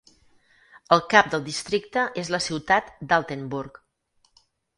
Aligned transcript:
El 0.95 1.03
cap 1.13 1.29
del 1.33 1.43
districte 1.49 2.05
és 2.23 2.33
la 2.37 2.41
ciutat 2.47 2.91
d'Altenburg. 3.13 3.79